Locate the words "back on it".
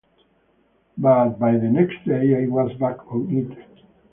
2.79-3.83